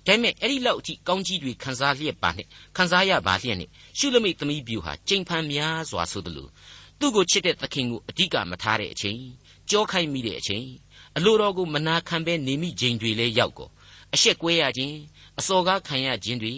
[0.06, 6.48] ဒါပေမဲ့အဲ့ဒီလောက်အထိကောင်းကြီးတွေခံစားလျက်ပါနဲ့ခံစားရပါလျက်နဲ့ရှုလမိတ်သမီးပြူဟာကြိမ်ဖန်များစွာဆိုသလို
[7.00, 9.20] သူ့ကိုချစ်တဲ့သခင်ကိုအဓိကမထားတဲ့အချိန်
[9.70, 10.66] ကြောခိုက်မိတဲ့အချိန်
[11.18, 13.72] အလိုတော်ကိုမနာခံဘဲနေမိချိန်တွေလဲရောက်ကုန်
[14.14, 14.96] အရှက်ကွဲရခြင်း
[15.40, 16.54] အစော်ကားခံရခြင်းတွေ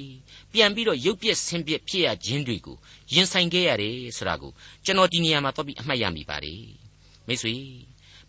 [0.54, 2.78] ပြန်ပြီးတော့ရုပ်ပြက်ဆင်းပြက်ဖြစ်ရခြင်းတွေကို
[3.14, 4.52] ရင်ဆိုင်ခဲ့ရတယ်ဆိုတာကို
[4.86, 6.64] ကျွန်တော်ဒီနေရာမှာတော့ပြီးအမှတ်ရမိပါတယ်
[7.28, 7.56] မိတ်ဆွေ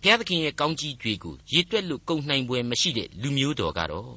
[0.02, 4.12] ဘုရားသခင်ရဲ့ကောင်းကြီးတွေကိုရည်တွက်လို့ကုန်နိုင်ပွဲမရှိတဲ့လူမျိုးတော်ကတော့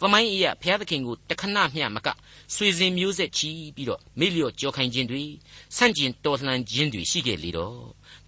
[0.00, 2.08] သမိုင်းအရာဘုရားသခင်ကိုတခဏမျှမက
[2.54, 5.22] ဆွေစဉ်မျိုးဆက်ချီပြီးတော့မေ့လျော့ကြောခိုင်းခြင်းတွေ
[5.76, 7.80] ဆန့်ကျင်တော်လှန်ခြင်းတွေရှိခဲ့လေတော့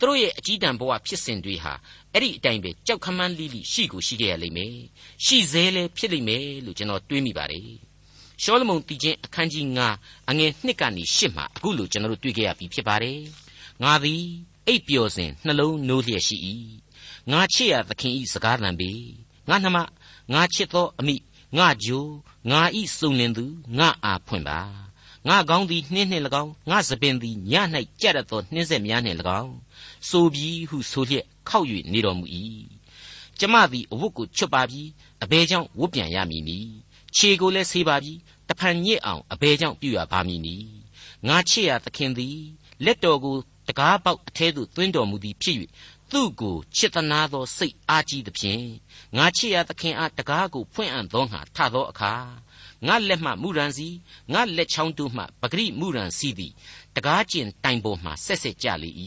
[0.03, 1.73] သူတို့ရဲ့အကြီးတန်းဘဝဖြစ်စဉ်တွေဟာ
[2.12, 4.77] အဲ့ဒီအတိုင်းပဲကြောက်ခမန်းလိလိရှိကိုရှိခဲ့ရလိမ့်မယ်
[5.25, 7.69] ရှိသေးလဲဖြစ်လိမ့်မယ်လို့ကျွန်တော်တွေးမိပါတယ်
[8.43, 9.65] ရှောလမုန်တည်ခြင်းအခန်းကြီး
[9.99, 13.21] 9အငယ်1ကနေ10မှာအခုလိုကျွန်တော်တို့တွေ့ကြရပြီဖြစ်ပါတယ်
[13.83, 14.23] ငါသည်
[14.67, 16.37] အိပ်ပျော်စဉ်နှလုံးနိုးလျက်ရှိ၏
[17.33, 18.91] ငါချစ်ရသခင်ဤစကားသံပေ
[19.49, 19.79] ငါနှမ
[20.33, 21.17] ငါချစ်သောအမိ
[21.59, 22.07] ငါဂျို
[22.51, 23.45] ငါဤစုံလင်သူ
[23.79, 24.61] ငါအားဖွင့်ပါ
[25.29, 27.53] ငါကောင်းသည်နှင်းနှင့်၎င်းငါစပင်သည်ည၌
[28.01, 29.55] ကြက်ရသောနှင်းဆက်များနှင့်၎င်း
[30.09, 32.27] ဆိုပြီးဟုဆိုလျက်ခောက်၍နေတော်မူ၏
[33.39, 34.83] ကျမသည်အဝတ်ကိုချွတ်ပါပြီ
[35.23, 36.59] အဘဲကြောင့်ဝတ်ပြန်ရမည်နီ
[37.17, 38.13] ခြေကိုလည်းဆေးပါပြီ
[38.49, 40.57] တဖန်ညစ်အောင်အဘဲကြောင့်ပြုရပါမည်နီ
[41.29, 42.39] ငါချစ်ရသခင်သည်
[42.85, 43.37] လက်တော်ကို
[43.69, 45.57] တကားပေါက်အထဲသို့သွင်းတော်မူသည်ဖြစ်၍
[46.11, 48.65] သူ့ကိုချစ်သနာသောစိတ်အားကြီးသဖြင့်
[49.17, 52.13] ငါချစ်ရသခင်အားတကားကိုဖွင့်အံ့သောငါထသောအခါ
[52.87, 53.88] ငါလက်မှမူရန်စီ
[54.33, 56.53] ငါလက်ချောင်းတို့မှပဂရိမူရန်စီသည်
[56.97, 58.90] တကားကျင်တိုင်ပေါ်မှဆက်ဆက်ကြလေ၏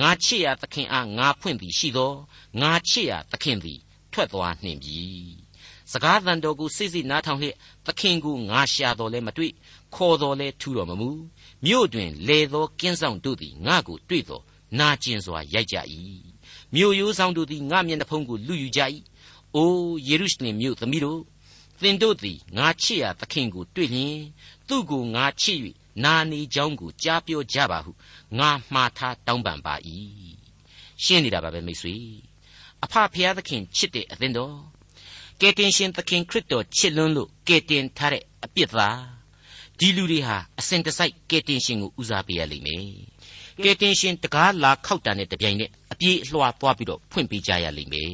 [0.00, 2.12] ငါချစ်ရသခင်အားငါဖွင့်သည်ရှိသော
[2.60, 3.80] ငါချစ်ရသခင်သည်
[4.12, 5.00] ထွက်သွားနှင့်ပြီ
[5.92, 9.52] စကားသံတော်ကိုစိတ်စိတ်နားထောင်လျက်သခင်ကိုငါရှာတော်လဲမတွေ့
[9.94, 11.10] ခေါ်တော်လဲထူတော်မမူ
[11.64, 14.42] မြို့တွင်လေသောကင်းဆောင်တို့သည်ငါကိုတွေ့တော်
[14.78, 15.76] နာကျင်စွာရိုက်ကြ၏
[16.74, 18.80] မြို့ရိုးဆောင်တို့သည်ငါမျက်နှာဖုံးကိုလူယူကြ၏
[19.56, 21.20] အိုးယေရုရှလင်မြို့သမီးတို့
[21.82, 24.18] သင်တို့သည်ငါချစ်ရာသခင်ကိုတွေ့လျင်
[24.68, 25.58] သူ့ကိုငါချစ်၍
[26.04, 27.92] နာနေကြောင်းကိုကြားပြောကြပါဟု
[28.38, 29.74] ငါမှားထားတောင်းပန်ပါ၏
[31.04, 31.94] ရှင်းနေတာပါပဲမိတ်ဆွေ
[32.84, 34.56] အဖဖျားသခင်ချစ်တဲ့အသင်တော်
[35.40, 38.98] ကယ်တင်ရှင်သခင်ခရစ်တော်ချစ်လွန်းလို့ကယ်တင်ထားတဲ့အပြစ်သား
[39.78, 42.86] ဒီလူတွေဟာအစဉ်တစိုက်ကယ်တင်ရှင်ကိုဦးစားပေးရလိမ့်မယ်
[43.64, 48.12] ကယ်တင်ရှင်တကားလာခောက်တာနဲ့တပြိုင်နက်အပြေးအလွှာသွားပြီးတော့ဖွင့်ပေးကြရလိမ့်မယ်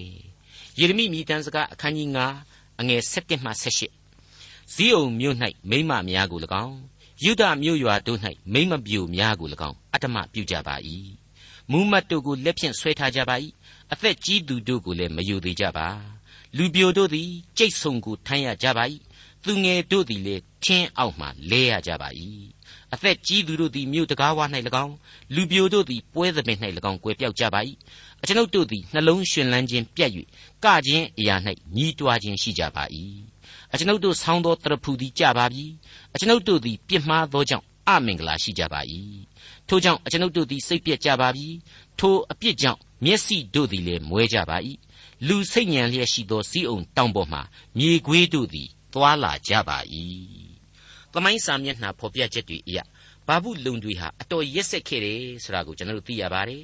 [0.79, 2.50] ယေရမိမိတန်းစကားအခန်းကြီး9
[2.81, 5.37] အငယ်7မှ18ဇီးအုံမြို့၌
[5.71, 6.79] မိမများကို၎င်း
[7.25, 8.19] ယုဒမြို့ရွာတို့၌
[8.53, 10.77] မိမပြူများကို၎င်းအတ္တမပြုကြပါ၏
[11.71, 13.37] မူမတ်တို့ကိုလက်ဖြင့်ဆွဲထားကြပါ၏
[13.93, 15.89] အသက်ကြီးသူတို့ကိုလည်းမယူသေးကြပါ
[16.57, 18.85] လူပြိုတို့သည်ကြိတ်ဆုံကိုထမ်းရကြပါ၏
[19.45, 22.09] သူငယ်တို့သည်လည်းထင်းအောက်မှလဲရကြပါ၏
[22.95, 24.41] အသက်ကြီးသူတို့သည်မြို့တကားဝ၌၎
[24.85, 24.95] င်း
[25.35, 26.59] လူပြိုတို့သည်ပွဲသပင်၌၎
[26.91, 27.61] င်းကွယ်ပြောက်ကြပါ၏
[28.23, 30.11] အကျွန်ုပ်တို့သည်နှလုံးရှင်လန်းခြင်းပြတ်၍
[30.65, 31.37] ကခြင်းအရာ၌
[31.77, 32.85] ညီးတွားခြင်းရှိကြပါ၏
[33.73, 35.65] အကျွန်ုပ်တို့ဆောင်းသောတရဖူသည်ကြပါပြီ
[36.15, 38.81] အကျွန်ုပ်တို့သည်ပြစ်မှားသောကြောင့်အမင်္ဂလာရှိကြပါ၏
[39.69, 41.47] ထို့ကြောင့်အကျွန်ုပ်တို့သည်စိတ်ပြက်ကြပါပြီ
[41.99, 44.57] ထိုအပြစ်ကြောင့်မျက်စိတို့သည်လည်းမွဲကြပါ၏
[45.27, 47.41] လူစိတ်ညံလျက်ရှိသောစီးအောင်တောင်ပေါ်မှ
[47.79, 49.79] မြေခွေးတို့သည်သွာလာကြပါ၏
[51.13, 52.79] သမိုင်းစာမျက်နှာဖော်ပြချက်တွေအရ
[53.27, 56.63] ဘာဘူးလုံတွေဟာအတော်ရက်ဆက်ခဲ့တယ်ဆိုတာကိုကျွန်တော်တို့သိရပါတယ်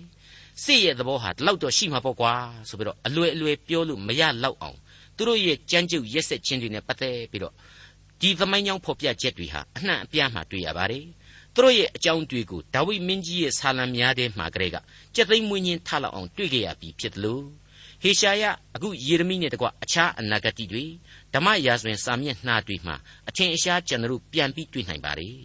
[0.64, 2.32] စစ်ရဲ့သဘောဟာဒီလောက်တော့ရှိမှာပေါ့ကွာ
[2.68, 4.78] ဆိုပြီးတော့အလွယ်အလွယ်ပြောလို့မရလောက်အောင်
[5.16, 7.54] သူတို့ရဲ့ကြမ်းကြုတ်ရက်ဆက်ခြင်းတွေနဲ့ပတ်သက်ပြီးတော့
[8.20, 11.04] ဒီသမိုင်းကြောင်းဖော်ပြချက်တွေဟာအနှံ့အပြားမှတွေ့ရပါတယ်
[11.54, 14.76] သူတို့ရဲ့အကြောင်းတွေကိုဒါဝိမင်းကြီးရဲ့ဆာလံများထဲမှာကလေးက
[15.14, 17.44] ကြက်သိမ်းမွေးညင်းထလောက်အောင်တွေ့ကြရပြီဖြစ်တယ်လို့
[18.02, 20.84] ဟေရှာယအခုယေရမိနဲ့တကွအခြားအနာဂတ်တွေ
[21.34, 22.96] ဓမ္မရာဇဝင်စာမျက်နှာတွေမှာ
[23.28, 25.38] အထင်အရှားကျွန်တော်ပြန်ပြီးတွေ့နိုင်ပါတယ်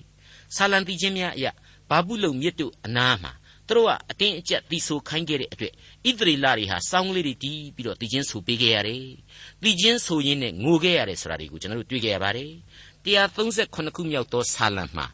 [0.56, 1.52] ဆာလံတိချင်းများအရာ
[1.90, 3.32] ဘာဘူးလုံမြစ်တို့အနားမှာ
[3.68, 5.74] သူတို့ကအတင်းအကျပ်တီဆိုခိုင်းခဲ့တဲ့အတွက်
[6.08, 9.04] ဣသရေလတွေဟာစောင်းလေးတွေတီးပြီးတော့တီချင်းဆိုပေးခဲ့ရတယ်။
[9.64, 12.52] တီချင်းဆိုရင်းနဲ့ငိုခဲ့ရတယ်ဆိုတာတွေကိုကျွန်တော်တို့တွေ့ခဲ့ရပါတယ်။
[13.06, 15.06] 138ခုမြောက်သောဆာလံမှာ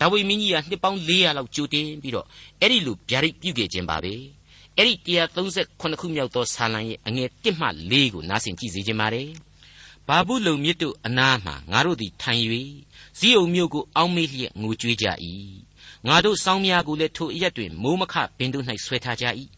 [0.00, 2.26] ဒါဝိမင်းကြီးကနှစ်ပေါင်း400လောက်ကြိုတင်ပြီးတော့
[2.60, 4.14] အဲ့ဒီလိုဗျာဒိတ်ပြုခဲ့ခြင်းပါပဲ။
[4.78, 4.94] အဲ့ဒီ
[5.48, 9.28] 138ခုမြောက်သောဆာလံရဲ့အငယ်1မှ4ကိုနားဆင်ကြည့်စေခြင်းပါတယ်။
[10.08, 12.42] ဘာဘူးလုံမြစ်တို့အနားမှာငါတို့သည်ထိုင်၍
[13.18, 15.06] ဇီးအုံမြို့ကိုအောင်းမေးလျက်ငိုကြွေးကြ၏
[16.08, 19.26] ငါတို့စောင်းများကိုလည်းထိုအရက်တွင်မိုးမခပင်တို့၌ဆွဲထားကြ၏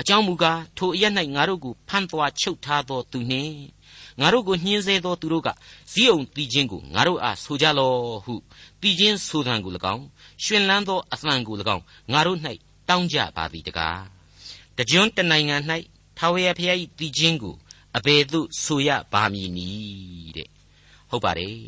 [0.00, 3.54] အကြောင်းမူကားထိုအရက်၌ငါတို့ကိုဖမ်းသွားချုပ်ထားသောသူနှင့်
[4.20, 5.48] ငါတို့ကိုညှင်းဆဲသောသူတို့က
[5.92, 8.34] ဇီးအောင်တီချင်းကိုငါတို့အားဆိုကြလော့ဟု
[8.80, 10.04] တီချင်းဆိုသံကို၎င်း
[10.44, 12.38] ရှင်လန်းသောအသံကို၎င်းငါတို့၌
[12.88, 14.00] တောင်းကြပါသည်တကား
[14.78, 15.56] တကြွတနိုင်ငံ၌
[16.18, 17.54] ထာဝရဘုရား၏တီချင်းကို
[17.96, 20.48] အဘယ်သို့ဆိုရပါမည်နည်းတဲ့
[21.10, 21.58] ဟုတ်ပါတယ်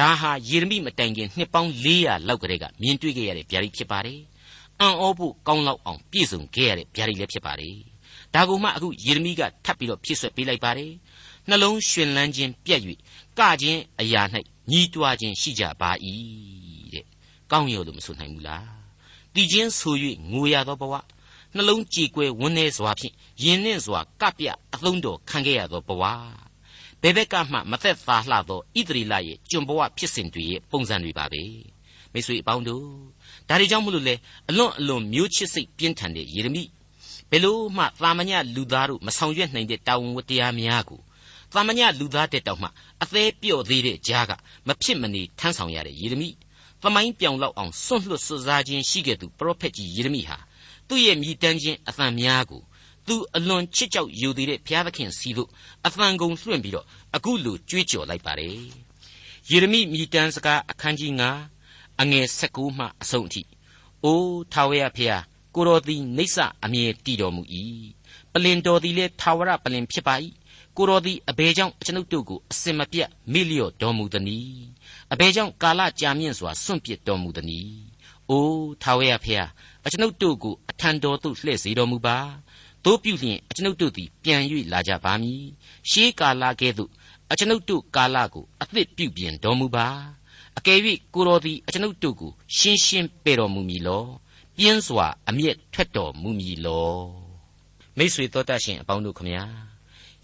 [0.00, 4.20] ဒါဟာယေရမိမတိုင်ခင်နှစ်ပေါင်း400လောက်ကတည်းကမြင်တွေ့ခဲ့ရတဲ့ဗျာဒိတ်ဖြစ်ပါတယ်။
[4.80, 7.76] အံ့ဩဖို့ကောင်းလောက်အောင်ပြည့်စုံခဲ့ရတဲ့ဗျာဒိတ်လည်းဖြစ်ပါတယ်။
[8.34, 10.92] ဒါကိုမှအခုယေရမိကထပ်ပြီးတော့ဖြည့်ဆွက်ပေးလိုက်ပါတယ်။
[11.48, 12.80] နှလုံးရှင်လန်းခြင်းပြက်၍
[13.38, 14.22] ကခြင်းအရာ၌
[14.70, 15.90] ညီးတွားခြင်းရှိကြပါ၏
[16.94, 17.04] တဲ့။
[17.50, 18.68] ကောင်းရောလို့မဆိုနိုင်ဘူးလား။
[19.34, 19.94] တည်ခြင်းဆို၍
[20.30, 20.94] ငိုရသောဘဝ
[21.54, 26.02] နှလုံးကြေကွဲဝန်းနေစွာဖြင့်ယဉ်နှင့်စွာကပြအသုံးတော်ခံခဲ့ရသောဘဝ
[27.02, 31.42] ဘယ်ဘက်ကမှမသက်သာလှသောဣသရေလရဲ့ကျွန်ဘဝဖြစ်စဉ်တွေရဲ့ပုံစံတွေပါပဲ
[32.12, 32.84] မိတ်ဆွေအပေါင်းတို့
[33.48, 34.14] ဒါတွေကြောင့်မလို့လေ
[34.48, 36.64] အလွန်အလွန်မျိုးချစ်စိတ်ပြင်းထန်တဲ့ယေရမိ
[37.30, 41.00] ဘယ်လို့မှသာမညလူသားတို့မဆောင်ရွက်နိုင်တဲ့တာဝန်ဝတ္တရားများကို
[41.52, 42.68] သာမညလူသားတဲ့တောင်မှ
[43.02, 44.32] အသေးပြော့သေးတဲ့ကြားက
[44.66, 46.28] မဖြစ်မနေထမ်းဆောင်ရတဲ့ယေရမိ
[46.82, 50.38] သမိုင်းပြောင်လောက်အောင်စွန့်လွတ်စွစားခြင်းရှိခဲ့သူပရောဖက်ကြီးယေရမိဟာ
[50.88, 52.62] သူ့ရဲ့မြည်တမ်းခြင်းအသံများကို
[53.06, 55.48] သူအလွန်ချစ်ကြောက်ယူသေးတဲ့ဘုရားသခင်စီတို့
[55.86, 56.86] အသံကုန်လွှင့်ပြီးတော့
[57.16, 58.56] အခုလိုကြွေးကြော်လိုက်ပါတယ်
[59.50, 61.12] ယေရမိမြည်တမ်းစကားအခန်းကြီး
[61.58, 63.42] 9အငယ်16မှအဆုံးအထိ
[64.04, 67.42] အိုးထာဝရဘုရားကိုတော်သည်နေဆအမြဲတည်တော်မူ၏
[68.32, 70.14] ပလင်တော်သည်လည်းထာဝရပလင်ဖြစ်ပါ၏
[70.76, 74.64] ကိုတော်သည်အဘယ်ကြောင့်ကျွန်ုပ်တို့ကိုအစင်မပြတ်မေ့လျော့တော်မူသနည်း
[75.12, 77.80] အဘယ်ကြောင့်ကာလကြာမြင့်စွာစွန့်ပစ်တော်မူသနည်း
[78.30, 79.48] အိုးထာဝရဖျား
[79.86, 82.18] အကျွန်ုပ်တို့ကိုအထံတော်သို့လှည့်စေတော်မူပါ
[82.84, 85.42] တို့ပြုလျင်အကျွန်ုပ်တို့သည်ပြန်၍လာကြပါမည်
[85.90, 86.90] ရှေးကာလကဲ့သို့
[87.30, 89.86] အကျွန်ုပ်တို့ကာလကိုအသစ်ပြုပြင်တော်မူပါ
[90.58, 90.78] အကယ်၍
[91.14, 94.04] ကိုတော်သည်အကျွန်ုပ်တို့ကိုရှင်းရှင်းပေတော်မူမည်လော
[94.58, 96.94] ပြင်းစွာအမျက်ထွက်တော်မူမည်လော
[97.96, 99.44] မိတ်ဆွေတော်တတ်ရှင်အပေါင်းတို့ခမညာ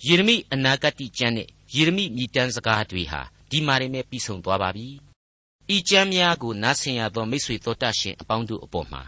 [0.06, 4.88] ယေရမိအနာဂတ်ကျမ်းနဲ့ယေရမိမြည်တမ်းစကားတွေဟာဒီမှာနေပြီးဆုံးသွားပါပြီ
[5.74, 9.02] ဤကျမ်းများကိုနားဆင်ရသောမိတ်ဆွေတော်တတ်ရှင်အပေါင်းတို့အပေါ်မှာ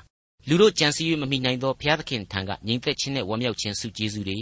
[0.46, 4.40] လူတို့ကြံစည်၍မမိနိုင်သောဘုရားသခင်ထံကညီသက်ခြင်းနဲ့ဝမ်းမြောက်ခြင်းစုကျေးဇူးတွေ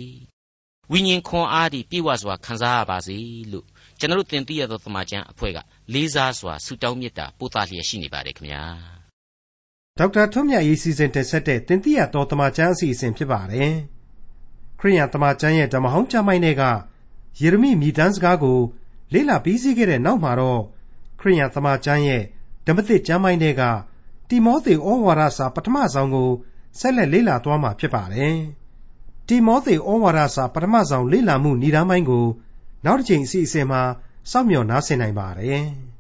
[0.93, 3.17] ဝိညာဉ်ခွန်အားဒီပြည့်ဝစွာခံစားရပါစေ
[3.53, 3.67] လို့
[3.99, 5.59] ကျွန်တော်တို့သင်သိရသောသမာကျမ်းအဖွဲ့က
[5.93, 8.65] လေးစားစွာဆုတောင်းမေတ္တာပို့သလျက်ရှိနေပါတယ်ခင်ဗျာ
[9.99, 13.73] ဒေါက်တာထွန်းမြတ်ရေးစီစဉ်တင်ဆက်တဲ့သင်သိရသောသမာကျမ်းအစီအစဉ်ဖြစ်ပါတယ်
[14.81, 16.63] ခရိယန်သမာကျမ်းရဲ့ဓမ္မဟောင်းကျမ်းပိုင်းတွေက
[17.41, 18.59] ယေရမိမြည်တမ်းစကားကို
[19.13, 20.61] လေ့လာပြီးစီးခဲ့တဲ့နောက်မှာတော့
[21.21, 22.23] ခရိယန်သမာကျမ်းရဲ့
[22.67, 23.63] ဓမ္မသစ်ကျမ်းပိုင်းတွေက
[24.29, 26.31] တိမောသေဩဝါဒစာပထမဆုံးကို
[26.79, 28.37] ဆက်လက်လေ့လာသွားမှာဖြစ်ပါတယ်
[29.29, 32.27] တိမောသေဩဝါဒစာပထမဆုံးလေ့လာမှုဏ္ဍာန်းပိုင်းကို
[32.85, 33.83] နောက်တစ်ချိန်အစီအစဉ်မှာ
[34.31, 35.65] စောင့်မျှော်နားဆင်နိုင်ပါတယ်။